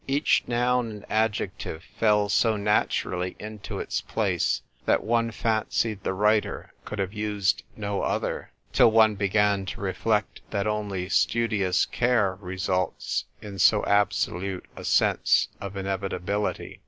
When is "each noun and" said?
0.07-1.05